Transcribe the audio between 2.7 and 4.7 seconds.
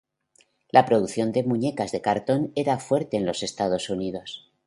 fuerte en los Estados Unidos.